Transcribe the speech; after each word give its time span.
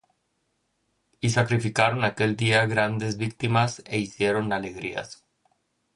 Y 1.19 1.29
sacrificaron 1.29 2.03
aquel 2.03 2.35
día 2.41 2.65
grandes 2.73 3.17
víctimas, 3.23 3.71
é 3.93 3.97
hicieron 4.05 4.45
alegrías; 4.51 5.09